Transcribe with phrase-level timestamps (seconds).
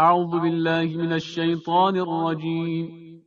[0.00, 3.22] أعوذ بالله من الشيطان الرجيم.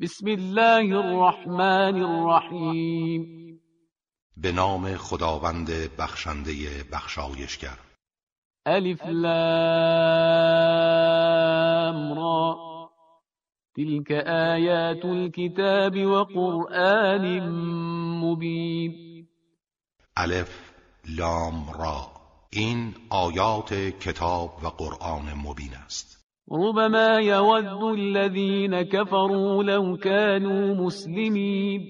[0.00, 3.60] بسم الله الرحمن الرحیم
[4.36, 6.52] به نام خداوند بخشنده
[6.92, 7.78] بخشایشگر.
[8.66, 9.38] الف لام
[12.18, 12.58] را.
[13.76, 17.50] تلك آیات الكتاب وقرآن
[18.20, 19.28] مبین
[20.16, 20.72] الف
[21.18, 22.15] لام را.
[22.56, 26.26] این آیات کتاب و قرآن مبین است.
[26.50, 31.82] ربما يود الذين كفروا لو كانوا مسلمين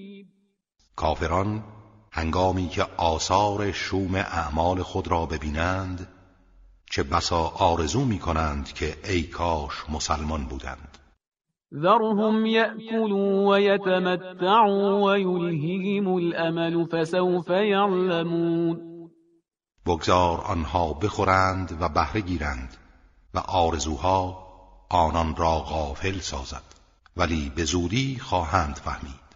[0.95, 1.63] کافران
[2.11, 6.07] هنگامی که آثار شوم اعمال خود را ببینند
[6.91, 10.97] چه بسا آرزو می کنند که ای کاش مسلمان بودند.
[11.73, 18.96] ذرهم يأكلوا ويتمتعوا ويلههم الأمل فسوف يعلمون
[19.87, 22.77] بگذار آنها بخورند و بهره گیرند
[23.33, 24.47] و آرزوها
[24.89, 26.63] آنان را غافل سازد.
[27.17, 29.27] ولی به زودی خواهند فهمید.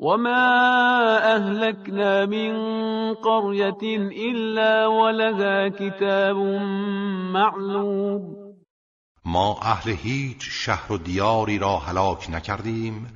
[0.00, 2.52] وما أهلكنا من
[3.14, 3.98] قرية
[4.30, 6.36] إلا ولها كتاب
[7.32, 8.36] معلوم.
[9.24, 13.06] ما اهل هیچ شهر و دیاری را هلاک نکردیم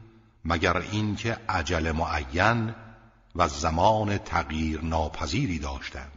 [0.44, 2.74] مگر اینکه عجل معین
[3.39, 6.12] و زمان تغییر ناپذیری داشتند.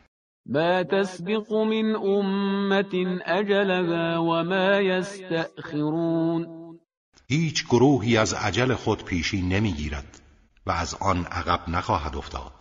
[0.46, 6.60] ما تسبق من أمة أجلها وما يستأخرون.
[7.30, 10.22] هیچ گروهی از عجل خود پیشی نمی‌گیرد
[10.66, 12.52] و از آن عقب نخواهد افتاد.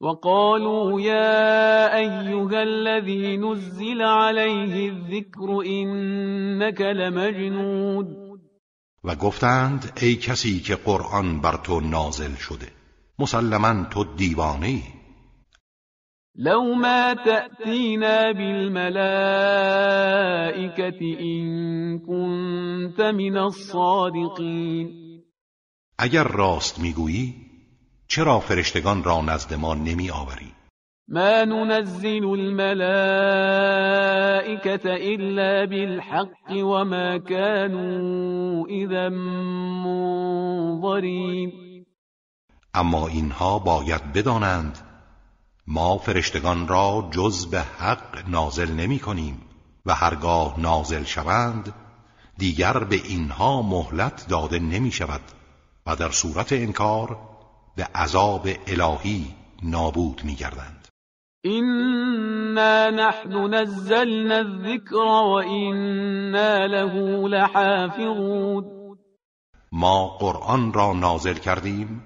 [0.00, 8.16] وقالوا يا أيها الذي نزل عليه الذكر إنك لمجنون.
[9.04, 12.77] و گفتند ای کسی که قرآن بر تو نازل شده.
[13.18, 14.82] مسلما تو دیوانه ای.
[16.40, 18.98] لو ما تأتينا بالملائكة
[21.20, 24.90] إن كنت من الصادقين.
[25.98, 27.34] اگر راست می‌گویی
[28.08, 30.52] چرا فرشتگان را نزد ما نمی آوری
[31.08, 32.76] ما ننزل الملائكة
[34.96, 39.08] إلا بالحق وما كانوا إذا
[39.84, 41.67] منظرين.
[42.74, 44.78] اما اینها باید بدانند
[45.66, 49.40] ما فرشتگان را جز به حق نازل نمی کنیم
[49.86, 51.74] و هرگاه نازل شوند
[52.38, 55.20] دیگر به اینها مهلت داده نمی شود
[55.86, 57.18] و در صورت انکار
[57.76, 60.88] به عذاب الهی نابود می گردند
[61.46, 68.64] إنا نحن نزلنا الذكر وإنا له لحافظون
[69.72, 72.02] ما قرآن را نازل کردیم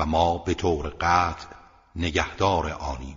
[0.00, 1.48] و ما به طور قطع
[1.96, 3.16] نگهدار آنیم.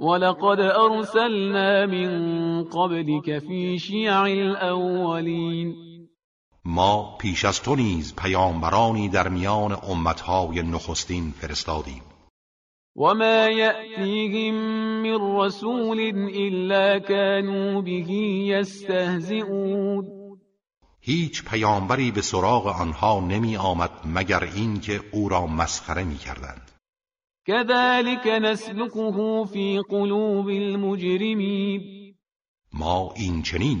[0.00, 5.74] ولقد أرسلنا من قبلك في شيع الأولين.
[6.64, 12.02] ما پیش از تو نیز پیامبرانی در میان امتهای نخستین فرستادیم.
[12.96, 14.54] وما يأتيهم
[15.02, 16.00] من رسول
[16.34, 18.12] إلا كانوا به
[18.46, 20.21] يستهزئون.
[21.04, 26.70] هیچ پیامبری به سراغ آنها نمی آمد مگر اینکه او را مسخره می کردند.
[27.46, 32.14] كذلك نسلكه في قلوب المجرمين
[32.72, 33.78] ما این چنین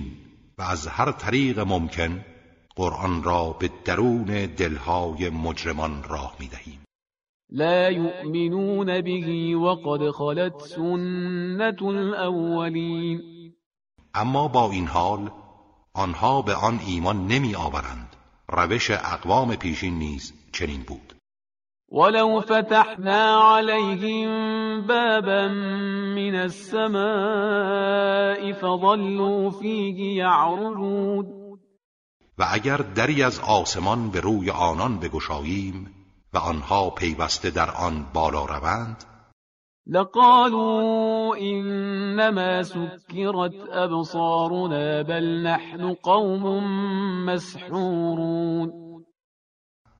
[0.58, 2.24] و از هر طریق ممکن
[2.76, 6.84] قرآن را به درون دلهای مجرمان راه می دهیم.
[7.50, 13.22] لا يؤمنون به وقد خلت سنة الأولين
[14.14, 15.30] اما با این حال
[15.94, 18.16] آنها به آن ایمان نمی آورند.
[18.48, 21.14] روش اقوام پیشین نیز چنین بود.
[21.92, 24.30] ولو فتحنا عليهم
[24.86, 25.48] بابا
[26.16, 26.92] من السماء
[28.52, 31.42] فظلوا فيه يعرجون
[32.38, 35.90] و اگر دری از آسمان به روی آنان بگشاییم
[36.32, 39.04] و آنها پیوسته در آن بالا روند
[39.86, 46.64] لقالوا إنما سكرت أبصارنا بل نحن قوم
[47.26, 48.72] مسحورون.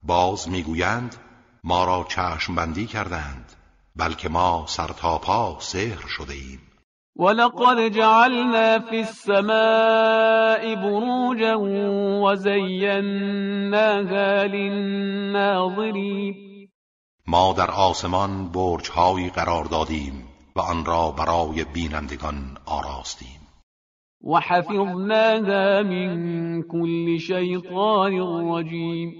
[0.03, 1.15] باز می‌گویند
[1.63, 3.53] ما را چشم بندی کردند
[3.95, 6.59] بلکه ما سرتاپا سحر شده ایم
[7.15, 11.55] ولقد جعلنا في السماء بروجا
[12.23, 16.52] وزيناها للناظرين.
[17.27, 23.39] ما در آسمان برجهایی قرار دادیم و آن را برای بینندگان آراستیم.
[24.23, 28.13] وحفظناها من كل شيطان
[28.51, 29.13] رجيم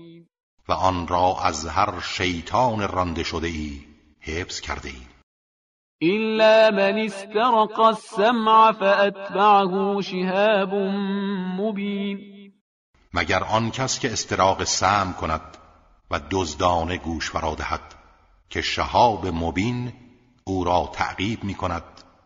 [0.70, 3.80] و آن را از هر شیطان رانده شده ای
[4.22, 5.10] حفظ کرده ایم
[6.04, 10.74] إلا من استرق السمع فأتبعه شهاب
[11.60, 12.20] مبین.
[13.14, 15.58] مگر آن کس که استراق سم کند
[16.14, 17.96] و دزدانه گوش فرا دهد
[18.50, 19.94] که شهاب مبین
[20.44, 21.84] او را تعقیب می کند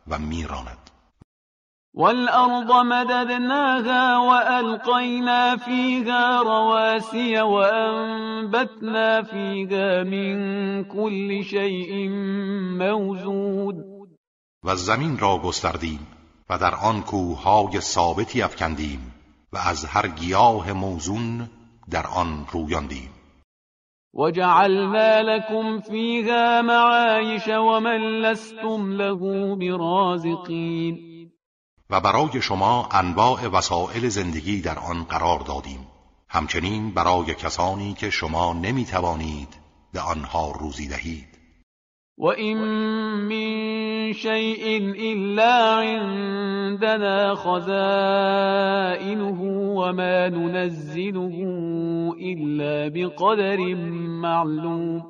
[0.07, 0.89] و میراند.
[1.93, 12.09] والأرض مددناها وألقينا فيها رواسي وأنبتنا فيها من كل شيء
[12.79, 13.75] موزود.
[14.63, 16.07] و زمین را گستردیم
[16.49, 19.13] و در آن کوههای ثابتی افکندیم
[19.53, 21.49] و از هر گیاه موزون
[21.89, 23.09] در آن رویاندیم.
[24.17, 31.07] وجعلنا لكم فيها معايش ومن لستم له برازقين
[31.89, 35.87] و برای شما انواع وسایل زندگی در آن قرار دادیم.
[36.29, 39.57] همچنین برای کسانی که شما نمی توانید
[39.93, 41.36] به آنها روزی دهید.
[42.19, 48.81] و این من شیء الا عندنا خزائنه
[49.75, 51.45] وما ننزله
[52.21, 53.57] الا بقدر
[54.21, 55.05] معلوم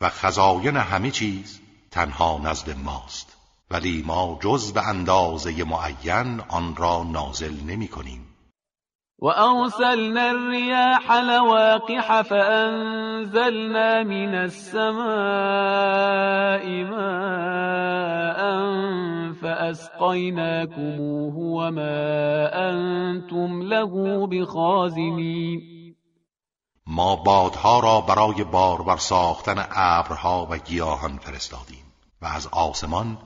[0.00, 1.60] و خزاین همه چیز
[1.90, 3.36] تنها نزد ماست.
[3.70, 8.33] ولی ما جز به اندازه معین آن را نازل نمی کنیم.
[9.18, 15.04] و ارسلنا الرياح لواقح فانزلنا من السماء
[16.84, 18.40] ماء
[19.42, 25.74] فاسقيناكموه وما انتم له بخازنین
[26.86, 31.84] ما بادها را برای بارور ساختن ابرها و گیاهان فرستادیم
[32.22, 33.18] و از آسمان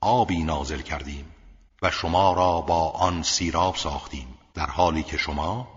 [0.00, 1.34] آبی نازل کردیم
[1.82, 4.37] و شما را با آن سیراب ساختیم.
[4.58, 5.68] در حالی که شما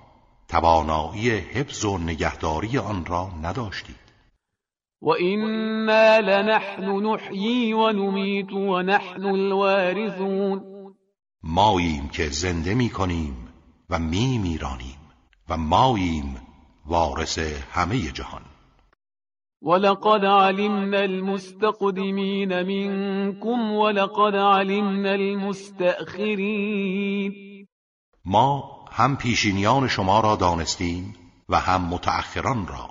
[0.47, 3.95] توانایی حفظ و نگهداری آن را نداشتید.
[5.01, 10.61] و اینا لنحن نحیی و نمیت و نحن الوارثون
[11.43, 13.47] ماییم که زنده می کنیم
[13.89, 14.99] و می میرانیم
[15.49, 16.35] و ماییم
[16.85, 17.39] وارث
[17.71, 18.41] همه جهان.
[19.61, 26.71] ولقد علمنا المستقدمين منكم ولقد علمنا المستأخرين
[28.25, 31.15] ما هم پیشینیان شما را دانستیم
[31.49, 32.89] و هم متأخران را.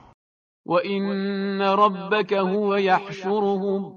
[0.67, 3.93] و این ربک هو یحشرهم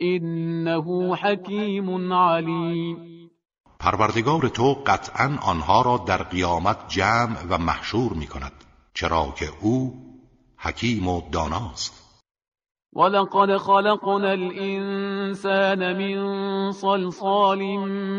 [0.00, 3.30] انه حکیم علیم.
[3.80, 8.52] پروردگار تو قطعا آنها را در قیامت جمع و محشور می کند
[8.94, 9.94] چرا که او
[10.56, 11.97] حکیم و داناست.
[12.92, 17.58] ولقد خلقنا الإنسان من صلصال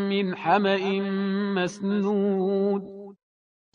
[0.10, 1.02] من حمأ
[1.56, 3.00] مسنود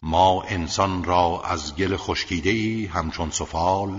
[0.03, 3.91] ما انسان را از گل خشکیده ای همچون سفال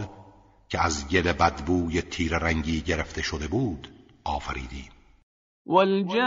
[0.69, 3.87] که از گل بدبوی تیر رنگی گرفته شده بود
[4.23, 4.91] آفریدیم.
[5.65, 6.21] والجان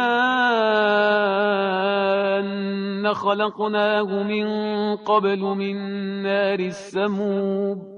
[3.15, 7.97] خلقناه من قبل من نار السموم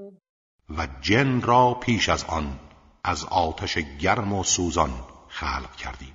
[0.79, 2.59] و جن را پیش از آن
[3.05, 4.91] از آتش گرم و سوزان
[5.29, 6.15] خلق کردیم.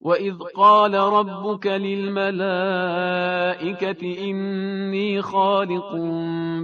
[0.00, 2.36] و اذ قال ربك للملائكة
[4.30, 5.94] إني خالق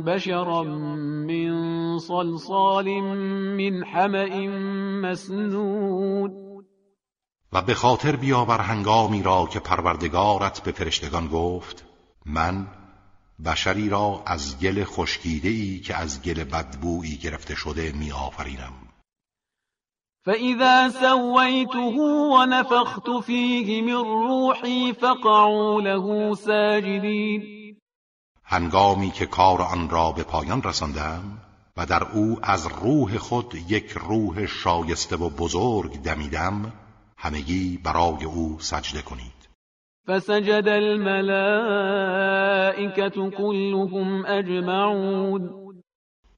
[0.06, 3.00] بشرا من صلصال
[3.56, 4.49] من حمأ
[5.02, 6.44] مسنون.
[7.52, 11.85] و به خاطر بیاور هنگامی را که پروردگارت به فرشتگان گفت
[12.26, 12.67] من
[13.46, 18.72] بشری را از گل خشکیده ای که از گل بدبویی گرفته شده می آفرینم
[20.24, 22.00] فإذا سويته
[22.38, 27.43] ونفخت فيه من روحی فقعوا له ساجدین
[28.44, 31.41] هنگامی که کار آن را به پایان رساندم
[31.76, 36.72] و در او از روح خود یک روح شایسته و بزرگ دمیدم
[37.17, 39.44] همگی برای او سجده کنید.
[40.06, 41.31] فسجد الملائكة
[43.31, 45.65] كلهم اجمعون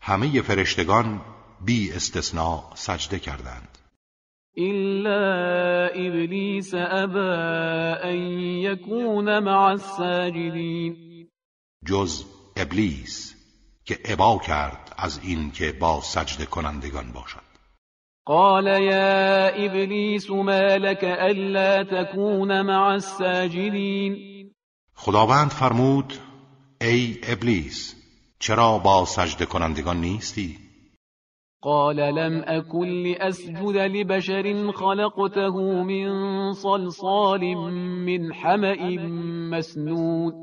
[0.01, 1.21] همه فرشتگان
[1.67, 3.79] بی استثناء سجده کردند.
[4.57, 11.29] الا ابلیس ابا ان یکون مع الساجدین
[11.87, 12.25] جز
[12.57, 13.35] ابلیس
[13.85, 17.46] که ابا کرد از این که با سجده کنندگان باشد.
[18.27, 24.17] قال يا ابلیس ما لك الا تكون مع الساجدين.
[24.95, 26.13] خداوند فرمود
[26.83, 27.95] ای ابلیس
[28.39, 30.59] چرا با سجده کنندگان نیستی؟
[31.63, 37.41] قال لم اكن لاسجد لبشر خلقته من صلصال
[38.07, 38.97] من حمأ
[39.51, 40.35] مسنود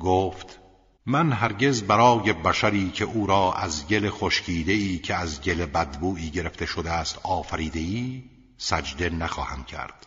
[0.00, 0.59] گفت
[1.06, 6.30] من هرگز برای بشری که او را از گل خشکیده ای که از گل بدبویی
[6.30, 8.22] گرفته شده است آفریده ای
[8.56, 10.06] سجده نخواهم کرد.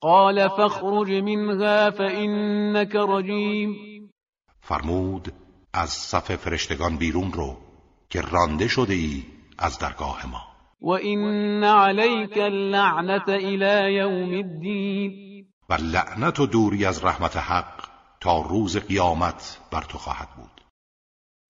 [0.00, 3.74] قال فاخرج منها فإنك رجیم.
[4.60, 5.32] فرمود
[5.72, 7.56] از صف فرشتگان بیرون رو
[8.10, 9.22] که رانده شده ای
[9.58, 10.42] از درگاه ما.
[10.80, 15.46] و این علیک اللعنت الى یوم الدین.
[15.68, 17.83] و لعنت و دوری از رحمت حق
[18.24, 20.60] تا روز قیامت بر تو خواهد بود.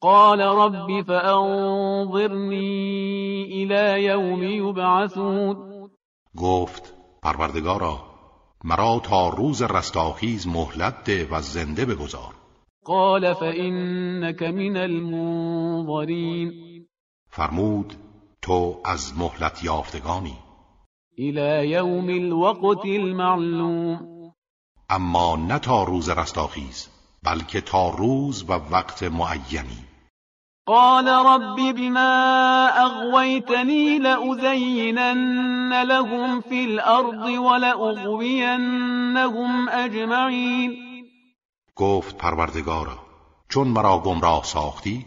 [0.00, 2.62] قال رب فانظرنی
[3.52, 5.56] الى یوم یبعثون.
[6.36, 7.98] گفت پروردگارا
[8.64, 12.34] مرا تا روز رستاخیز مهلت ده و زنده بگذار.
[12.84, 16.52] قال فإنك من المنظرین.
[17.28, 17.94] فرمود
[18.42, 20.38] تو از مهلت یافتگانی.
[21.18, 24.13] الى یوم الوقت المعلوم.
[24.90, 26.88] اما نه تا روز رستاخیز
[27.22, 29.84] بلکه تا روز و وقت معینی.
[30.66, 38.48] قال رب بما اغويتني لأزينن لهم في الارض ولأغوينهم
[39.68, 40.76] اجمعین.
[41.76, 42.98] گفت پروردگارا
[43.48, 45.06] چون مرا گمراه ساختی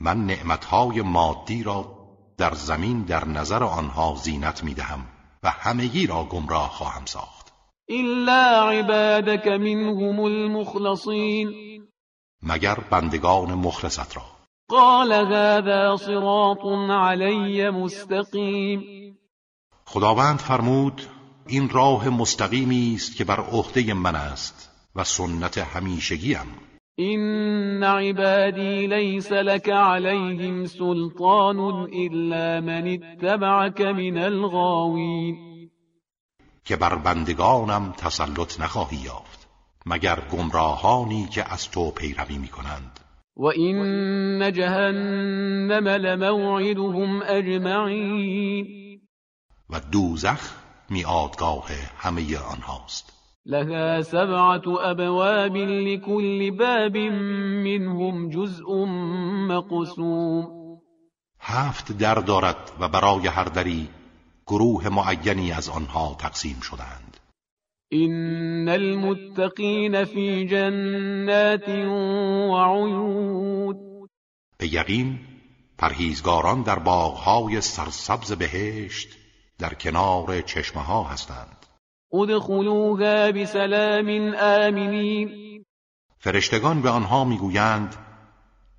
[0.00, 1.94] من نعمتهای مادی را
[2.38, 5.06] در زمین در نظر آنها زینت می‌دهم
[5.42, 7.43] و همگی را گمراه خواهم ساخت.
[7.88, 11.48] الا عبادك منهم المخلصین
[12.42, 14.22] مگر بندگان مخلصت را.
[14.68, 18.82] قال هذا صراط علی مستقیم
[19.84, 21.02] خداوند فرمود
[21.46, 26.46] این راه مستقیمی است که بر عهده من است و سنت همیشگیم
[26.98, 31.58] این عبادی لیس لك علیهم سلطان
[31.92, 35.53] الا من اتبعك من الغاوین
[36.64, 39.48] که بر بندگانم تسلط نخواهی یافت
[39.86, 43.00] مگر گمراهانی که از تو پیروی می‌کنند.
[43.36, 49.00] و این جهنم لموعدهم اجمعین.
[49.70, 50.54] و دوزخ
[50.90, 51.66] میادگاه
[51.98, 53.12] همه آنهاست.
[53.46, 56.96] لها سبعة ابواب لكل باب
[57.66, 58.84] منهم جزء
[59.48, 60.64] مقسوم.
[61.40, 63.88] هفت در دارد و برای هر دری
[64.46, 67.16] گروه معینی از آنها تقسیم شدند.
[67.88, 71.68] این المتقین فی جنات
[72.48, 74.08] وعیون
[74.58, 75.18] به یقین
[75.78, 79.08] پرهیزگاران در باغهای سرسبز بهشت
[79.58, 81.66] در کنار چشمه ها هستند.
[82.12, 85.64] ادخلوها بسلام آمنین.
[86.18, 87.96] فرشتگان به آنها می‌گویند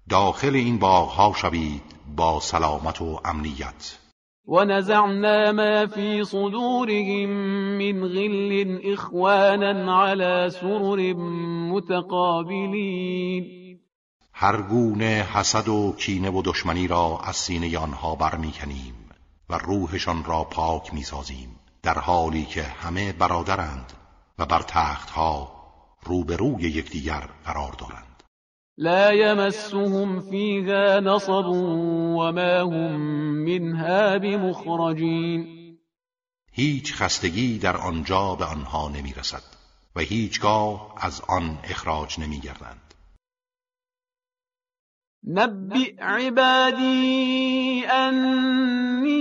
[0.10, 1.84] داخل این باغها شوید
[2.16, 3.98] با سلامت و امنیت.
[4.48, 7.30] ونزعنا ما في صدورهم
[7.78, 11.14] من غل اخوانا على سرر
[11.74, 13.46] متقابلین
[14.34, 18.96] هر گونه حسد و کینه و دشمنی را از سینه آنها برمیکنیم
[19.50, 23.94] و روحشان را پاک می‌سازیم در حالی که همه برادرند
[24.40, 25.52] و بر تختها
[26.04, 28.15] روبروی یکدیگر قرار دارند.
[28.78, 33.00] لا يمسهم فيها نصب وما هم
[33.46, 35.56] منها بمخرجین
[36.52, 39.44] هیچ خستگی در آنجا به آنها نمی‌رسد
[39.96, 42.94] و هیچگاه از آن اخراج نمیگردند.
[45.28, 49.20] نبئ عبادی انی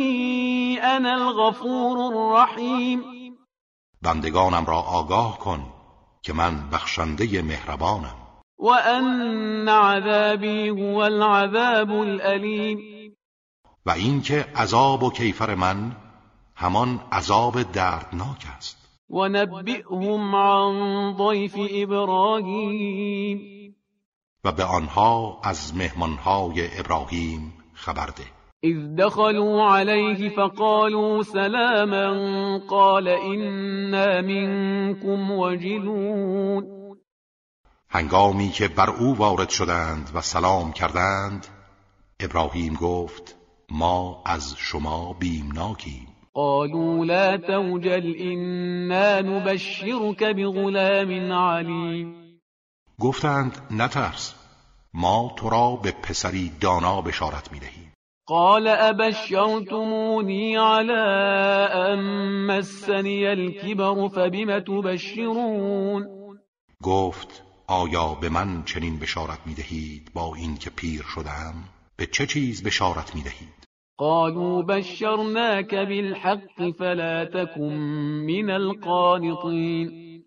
[0.82, 3.02] انا الغفور الرحیم.
[4.02, 5.73] بندگانم را آگاه کن
[6.23, 8.24] که من بخشنده مهربانم.
[8.64, 12.78] و ان عذابی هو العذاب الالیم
[13.87, 15.92] و اینکه عذاب و کیفر من
[16.56, 18.76] همان عذاب دردناک است.
[19.11, 23.40] و نبئهم عن ضیف ابراهیم
[24.44, 28.25] و به آنها از مهمانهای ابراهیم خبر ده.
[28.62, 36.84] اذ دخلوا عليه فقالوا سلاما قال انا منكم وجلون.
[37.95, 41.47] هنگامی که بر او وارد شدند و سلام کردند
[42.21, 43.37] ابراهیم گفت
[43.71, 46.09] ما از شما بیمناکیم.
[46.33, 52.15] قالوا لا توجل انا نبشرك بغلام علیم.
[53.01, 54.35] گفتند نترس
[54.95, 57.93] ما تو را به پسری دانا بشارت می‌دهیم.
[58.27, 60.93] قال ابشرتمونی على
[61.73, 62.01] ان
[62.47, 66.07] مسنی الكبر فبم تبشرون؟
[66.83, 71.54] گفت آیا به من چنین بشارت می‌دهید با اینکه پیر شدم
[71.97, 73.64] به چه چیز بشارت می‌دهید؟
[73.99, 77.75] قالوا بشرناك بالحق فلا تكن
[78.26, 80.25] من القانطين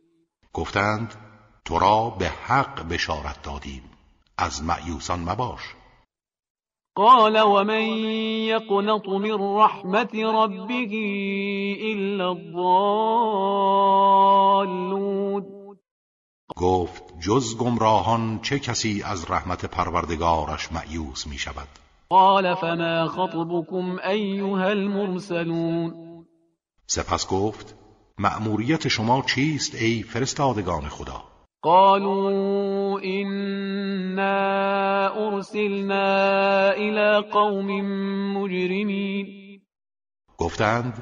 [0.54, 1.16] گفتند
[1.66, 3.84] تو را به حق بشارت دادیم.
[4.38, 5.62] از معیوسان مباش.
[6.96, 7.86] قال ومن
[8.48, 10.94] يقنط من رحمت ربه
[11.82, 12.98] إلا الضالون.
[16.56, 21.68] گفت جز گمراهان چه کسی از رحمت پروردگارش معیوس می شود
[22.10, 25.94] قال فما خطبكم أيها المرسلون.
[26.88, 27.76] سپس گفت
[28.18, 31.24] مأموریت شما چیست ای فرستادگان خدا؟
[31.62, 34.28] قالوا إنا
[35.08, 37.82] أرسلنا إلى قوم
[38.38, 39.28] مجرمين.
[40.38, 40.94] گفتند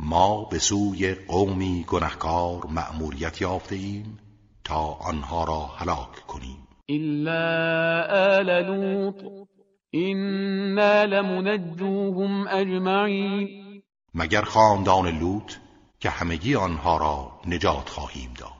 [0.00, 4.18] ما به سوی قومی گنهکار مأموریت یافته ایم
[4.68, 6.68] تا آنها را هلاک کنیم.
[6.90, 8.02] إلا
[8.38, 9.48] آل لوط.
[9.94, 13.82] إنا لمنجوهم أجمعين.
[14.14, 15.52] مگر خاندان لوط
[16.00, 18.52] که همگی آنها را نجات خواهیم داد.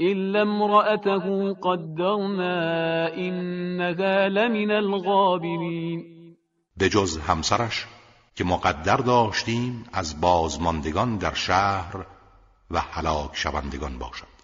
[0.00, 6.04] إلا امرأته قدرنا إنها لمن الغابرين.
[6.76, 7.86] به جز همسرش
[8.34, 12.06] که مقدر داشتیم از بازماندگان در شهر
[12.70, 14.34] و هلاک شوندگان باشد.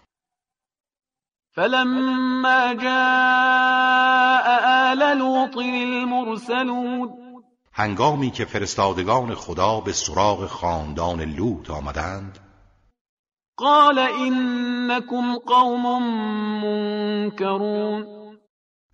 [1.55, 4.45] فلما جاء
[4.91, 7.09] آل لوط المرسلون
[7.73, 12.39] هنگامی که فرستادگان خدا به سراغ خاندان لوط آمدند
[13.57, 16.03] قال إنكم قوم
[16.63, 18.05] منكرون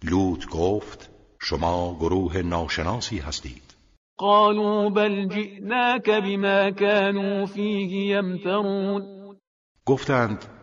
[0.03, 1.09] لوط گفت
[1.41, 3.63] شما گروه ناشناسی هستید.
[4.17, 9.03] قالوا بل جئناك بما كانوا فيه يمترون
[9.85, 10.56] گفتند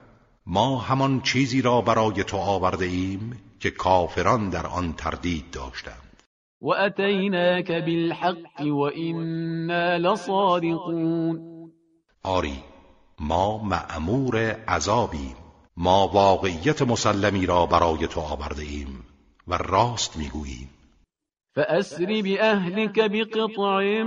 [0.47, 6.23] ما همان چیزی را برای تو آورده ایم که کافران در آن تردید داشتند.
[6.63, 11.41] وأتيناك بالحق وإنا لصادقون.
[12.23, 12.63] آری
[13.21, 14.37] ما مأمور
[14.69, 15.37] عذابیم.
[15.77, 19.05] ما واقعیت مسلمی را برای تو آورده ایم
[19.49, 20.71] و راست می‌گوییم.
[21.57, 24.03] فأسر بأهلك بقطع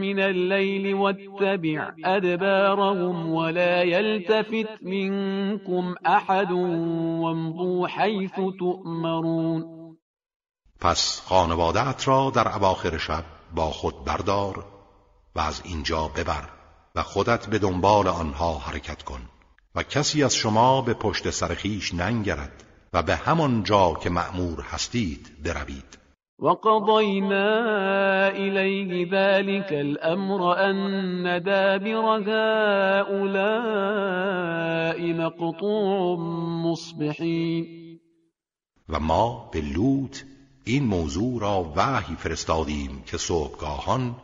[0.00, 6.52] من الليل واتبع أدبارهم ولا يلتفت منكم أحد
[7.22, 9.76] وامضوا حيث تؤمرون.
[10.80, 14.64] پس خانوادت را در اواخر شب با خود بردار
[15.34, 16.48] و از اینجا ببر
[16.94, 19.20] و خودت به دنبال آنها حرکت کن
[19.74, 24.60] و کسی از شما به پشت سر خیش ننگرد و به همان جا که مأمور
[24.60, 26.05] هستید بروید.
[26.38, 27.48] وقضينا
[28.28, 33.52] إليه ذلك الأمر أن دابر هؤلاء
[35.12, 36.16] مقطوع
[36.64, 37.66] مصبحين.
[38.88, 40.16] و ما به لوط
[40.64, 44.16] این موضوع را وحی فرستادیم که صبحگاهان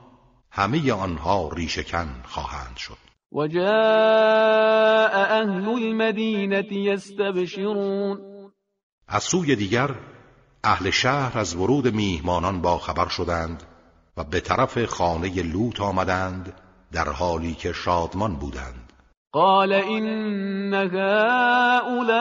[0.50, 2.98] همه آنها ریشکن خواهند شد.
[3.32, 8.18] وجاء أهل المدينة يستبشرون.
[9.08, 10.11] از سوی دیگر
[10.64, 13.62] اهل شهر از ورود میهمانان با خبر شدند
[14.16, 16.52] و به طرف خانه لوط آمدند
[16.92, 18.92] در حالی که شادمان بودند.
[19.32, 22.18] قال إن هؤلاء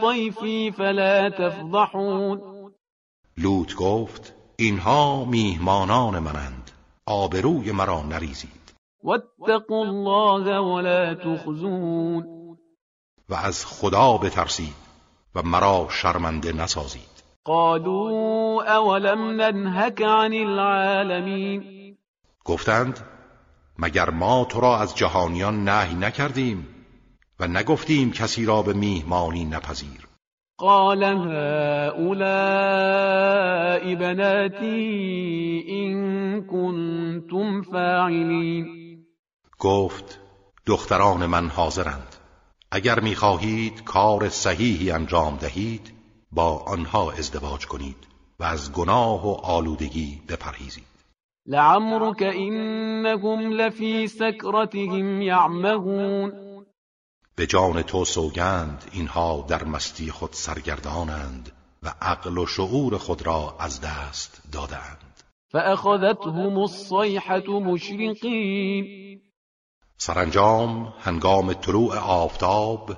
[0.00, 2.40] ضيفي فلا تفضحون.
[3.38, 6.70] لوط گفت اینها میهمانان منند
[7.06, 8.74] آبروی مرا نریزید.
[9.02, 12.24] واتقوا الله ولا تخزون.
[13.28, 14.83] و از خدا بترسید.
[15.34, 17.14] و مرا شرمنده نسازید.
[17.44, 21.96] قالوا أولم ننهك عن العالمين؟
[22.44, 23.00] گفتند
[23.78, 26.68] مگر ما تو را از جهانیان نهی نکردیم
[27.40, 30.08] و نگفتیم کسی را به میهمانی نپذیر؟
[30.58, 32.34] قال هؤلاء
[33.94, 35.94] بناتي إن
[36.46, 38.66] كنتم فاعلين.
[39.58, 40.20] گفت
[40.66, 42.13] دختران من حاضرند.
[42.74, 45.92] اگر می‌خواهید کار صحیحی انجام دهید
[46.32, 47.96] با آنها ازدواج کنید
[48.40, 50.84] و از گناه و آلودگی بپرهیزید.
[51.46, 56.32] لعمرك إنهم لفي سكرتهم يعمهون.
[57.36, 63.56] به جان تو سوگند اینها در مستی خود سرگردانند و عقل و شعور خود را
[63.60, 69.03] از دست دادند فأخذتهم الصيحة مشرقين.
[69.96, 72.96] سرانجام هنگام طلوع آفتاب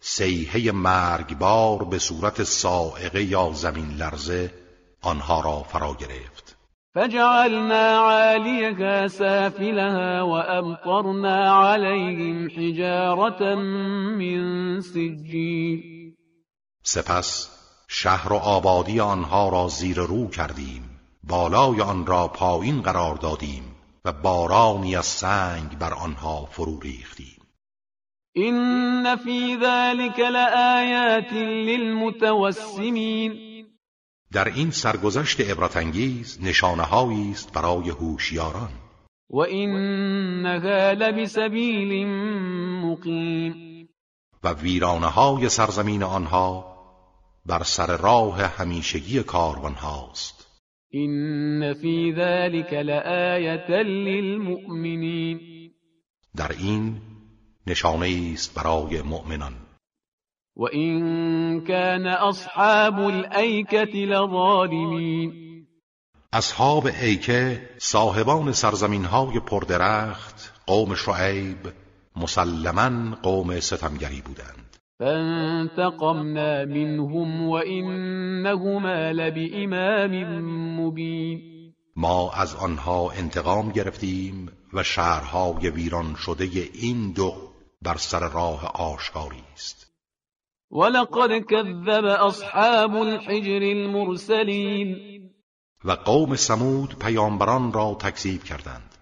[0.00, 4.54] سیحه مرگبار به صورت سائقه یا زمین لرزه
[5.02, 6.56] آنها را فرا گرفت.
[6.94, 16.14] فجعلنا عاليها سافلها وأمطرنا عليهم حجارة من سجيل
[16.82, 17.50] سپس
[17.88, 20.90] شهر و آبادی آنها را زیر رو کردیم.
[21.22, 23.73] بالای آن را پایین قرار دادیم.
[24.04, 27.42] و بارانی از سنگ بر آنها فرو ریختیم.
[28.36, 31.32] إن في ذلك لآيات
[31.66, 33.32] للمتوسمين
[34.32, 38.70] در این سرگذشت عبرتانگیز نشانه است برای هوشیاران.
[39.30, 42.06] و اینها لبسبیل
[42.84, 43.88] مقیم
[44.44, 46.74] و ویرانه های سرزمین آنها
[47.46, 50.43] بر سر راه همیشگی کاروان هاست
[50.96, 55.40] این فی ذلك لآیت للمؤمنین
[56.36, 56.96] در این
[57.66, 59.52] نشانه است برای مؤمنان.
[60.56, 65.32] و این کان اصحاب الایکه لظالمین
[66.32, 71.58] اصحاب ایکه صاحبان سرزمین های پردرخت قوم شعیب
[72.16, 74.63] مسلما قوم ستمگری بودند.
[75.04, 80.12] فانتقمنا منهم وانهما لبإمام
[80.80, 81.40] مبین
[81.96, 87.34] ما از آنها انتقام گرفتیم و شهرهای ویران شده این دو
[87.82, 89.92] بر سر راه آشکاری است.
[90.70, 94.96] ولقد كذب اصحاب الحجر المرسلین
[95.84, 98.93] و قوم سمود پیامبران را تکذیب کردند.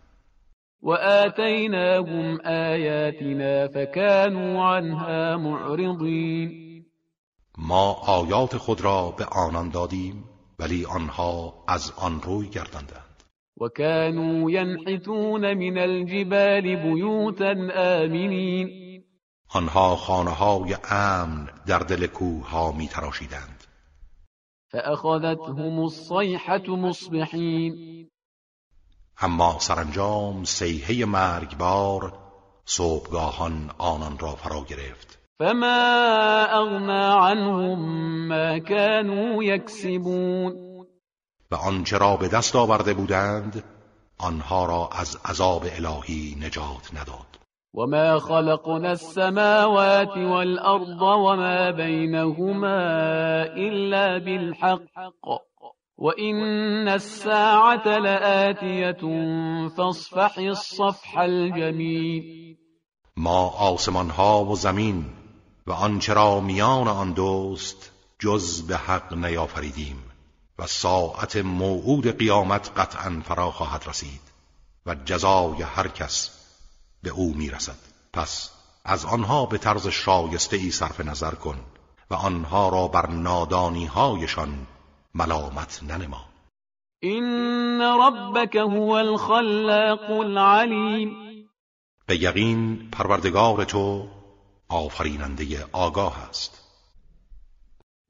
[0.83, 6.63] وآتيناهم آياتنا فكانوا عنها معرضين
[7.59, 10.25] ما آیات خود را به آنان دادیم
[10.59, 13.23] ولی آنها از آن روی گرداندند
[13.61, 19.05] و كانوا ينحتون من الجبال بیوتا آمنین
[19.55, 23.65] آنها خانه های امن در دل کوه ها می تراشیدند
[24.69, 28.02] فأخذتهم الصيحة مصبحين
[29.21, 32.13] اما سرانجام سیحه مرگبار
[32.65, 35.19] صبحگاهان آنان را فرا گرفت.
[35.39, 37.79] فما اغنا عنهم
[38.29, 40.53] ما كانوا یکسبون
[41.51, 43.65] و آنچه را به دست آورده بودند
[44.19, 47.33] آنها را از عذاب الهی نجات نداد.
[47.75, 52.83] وما خلقنا السماوات والأرض وما بينهما
[53.57, 55.52] إلا بالحق.
[56.03, 59.03] وإن الساعة لآتية
[59.77, 62.57] فاصفح الصفح الجميل
[63.17, 65.05] ما آسمان ها و زمین
[65.67, 69.97] و آنچه را میان آن دوست جز به حق نیافریدیم
[70.59, 74.21] و ساعت موعود قیامت قطعا فرا خواهد رسید
[74.87, 76.31] و جزای هر کس
[77.03, 77.79] به او می‌رسد.
[78.13, 78.51] پس
[78.85, 81.57] از آنها به طرز شایسته ای صرف نظر کن
[82.11, 84.67] و آنها را بر نادانی هایشان
[85.15, 86.25] ملامت ننما.
[87.01, 91.17] این ربک هو الخلاق العلیم
[92.07, 94.09] به یقین پروردگار تو
[94.69, 96.63] آفریننده آگاه است.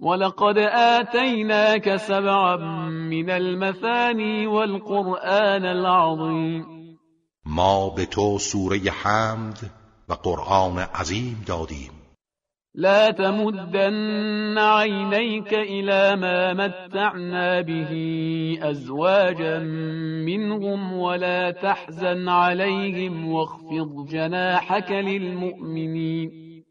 [0.01, 0.59] ولقد
[0.99, 6.67] آتیناک سبعا من المثانی والقرآن العظیم
[7.45, 9.71] ما به تو سوره حمد
[10.09, 12.02] و قرآن عظیم دادیم.
[12.75, 17.93] لا تمدن عينيك إلى ما متعنا به
[18.63, 19.59] أزواجا
[20.25, 26.65] منهم ولا تحزن عليهم واخفض جناحك للمؤمنين.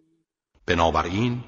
[0.68, 1.44] بنابراین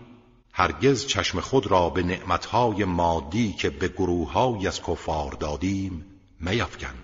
[0.53, 6.05] هرگز چشم خود را به نعمتهای مادی که به گروههایی از کفار دادیم
[6.39, 6.95] میفکن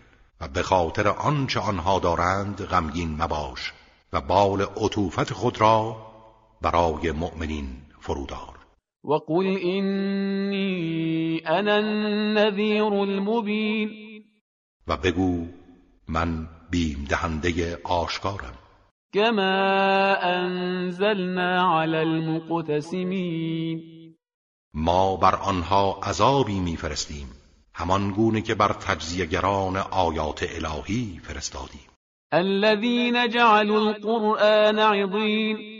[0.41, 3.73] و به خاطر آنچه آنها دارند غمگین مباش
[4.13, 6.08] و بال عطوفت خود را
[6.61, 7.67] برای مؤمنین
[7.99, 8.59] فرودار.
[9.03, 13.89] وقل اینی انا النذیر المبین
[14.87, 15.45] و بگو
[16.07, 18.53] من بیم دهنده آشکارم.
[19.13, 23.81] کما انزلنا علی المقتسمین
[24.73, 27.27] ما بر آنها عذابی میفرستیم.
[27.73, 31.89] همان گونه که بر تجزیهگران آیات الهی فرستادیم.
[32.31, 35.78] الذين جعلوا القرآن عضین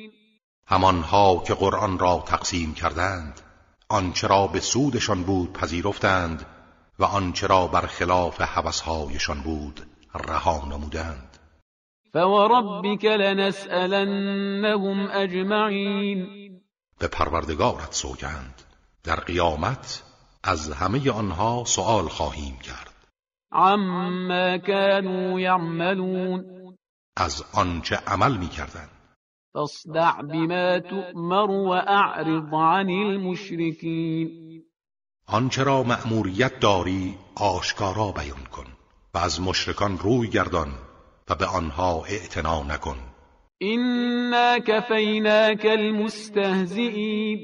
[0.69, 3.41] همانها که قرآن را تقسیم کردند
[3.89, 6.45] آنچه را به سودشان بود پذیرفتند
[6.99, 9.81] و آنچه را بر خلاف حوثهایشان بود
[10.15, 11.37] رها نمودند.
[12.13, 16.27] فوربك لنسألنهم اجمعین
[16.99, 18.61] به پروردگارت سوگند.
[19.03, 20.03] در قیامت
[20.43, 22.93] از همه آنها سؤال خواهیم کرد.
[23.51, 26.45] عما كانوا يعملون
[27.17, 28.98] از آنچه عمل می کردند
[29.53, 34.63] فاصدع بما تؤمر واعرض عن المشركين.
[35.27, 38.65] آنچه را مأموریت داری آشکارا بیان کن
[39.13, 40.67] و از مشرکان روی گردان
[41.29, 42.97] و به آنها اعتنا نکن.
[43.57, 47.39] اینا کفیناک المستهزئین.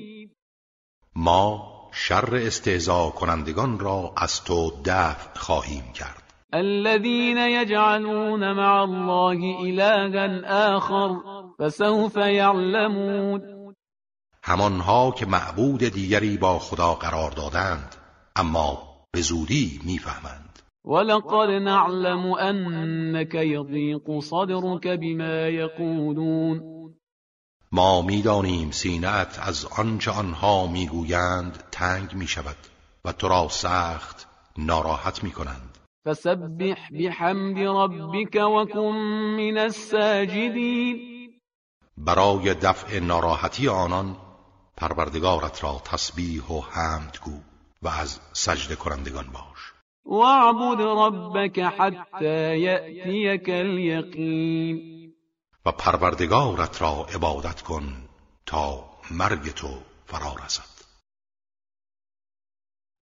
[1.16, 6.24] ما شر استهزا کنندگان را از تو دفع خواهیم کرد.
[6.54, 11.45] الذين يجعلون مع الله إلها آخر.
[11.60, 13.76] فسوف يعلمون
[14.44, 17.96] همانها که معبود دیگری با خدا قرار دادند
[18.36, 20.60] اما به زودی می‌فهمند.
[20.86, 26.62] ولقد نعلم انك يضيق صدرك بما يقولون
[27.72, 32.58] ما می‌دانیم سینهت از آنچه آنها می‌گویند تنگ می‌شود
[33.06, 35.78] و تو را سخت ناراحت می‌کنند.
[36.06, 38.96] فسبح بحمد ربك وكن
[39.38, 41.15] من الساجدين
[41.98, 44.18] برای دفع ناراحتی آنان
[44.78, 47.40] پروردگارت را تسبیح و حمد گو
[47.82, 49.74] و از سجده کنندگان باش.
[50.06, 55.14] واعبد ربك حتى يأتيك اليقين
[55.66, 57.84] و پروردگارت را عبادت کن
[58.46, 60.75] تا مرگ تو فرا رسد